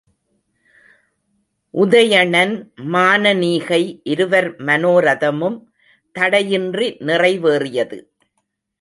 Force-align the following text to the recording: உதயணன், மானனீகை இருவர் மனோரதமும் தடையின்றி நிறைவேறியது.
உதயணன், 1.73 2.71
மானனீகை 2.93 4.01
இருவர் 4.03 4.49
மனோரதமும் 4.55 5.63
தடையின்றி 6.15 6.97
நிறைவேறியது. 6.99 7.99